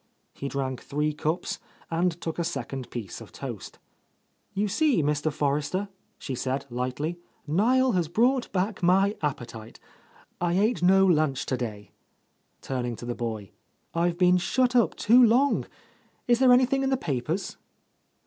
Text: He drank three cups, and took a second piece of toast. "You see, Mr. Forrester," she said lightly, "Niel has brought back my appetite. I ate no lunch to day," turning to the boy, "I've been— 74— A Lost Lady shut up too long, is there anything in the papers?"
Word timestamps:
He 0.33 0.47
drank 0.49 0.81
three 0.81 1.13
cups, 1.13 1.59
and 1.91 2.19
took 2.19 2.39
a 2.39 2.43
second 2.43 2.89
piece 2.89 3.21
of 3.21 3.31
toast. 3.31 3.77
"You 4.51 4.67
see, 4.67 5.03
Mr. 5.03 5.31
Forrester," 5.31 5.89
she 6.17 6.33
said 6.33 6.65
lightly, 6.71 7.19
"Niel 7.45 7.91
has 7.91 8.07
brought 8.07 8.51
back 8.51 8.81
my 8.81 9.15
appetite. 9.21 9.79
I 10.41 10.53
ate 10.57 10.81
no 10.81 11.05
lunch 11.05 11.45
to 11.45 11.55
day," 11.55 11.91
turning 12.61 12.95
to 12.95 13.05
the 13.05 13.13
boy, 13.13 13.51
"I've 13.93 14.17
been— 14.17 14.39
74— 14.39 14.39
A 14.39 14.39
Lost 14.39 14.39
Lady 14.39 14.39
shut 14.39 14.75
up 14.75 14.95
too 14.95 15.23
long, 15.23 15.65
is 16.27 16.39
there 16.39 16.51
anything 16.51 16.81
in 16.81 16.89
the 16.89 16.97
papers?" 16.97 17.57